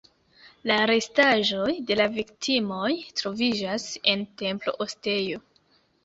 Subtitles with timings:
[0.69, 2.89] La restaĵoj de la viktimoj
[3.21, 3.85] troviĝas
[4.15, 5.43] en templo-ostejo.